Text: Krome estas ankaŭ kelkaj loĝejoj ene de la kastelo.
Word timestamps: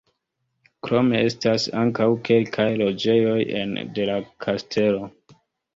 Krome 0.87 1.19
estas 1.25 1.67
ankaŭ 1.83 2.09
kelkaj 2.31 2.67
loĝejoj 2.83 3.39
ene 3.63 3.89
de 4.01 4.13
la 4.13 4.19
kastelo. 4.49 5.11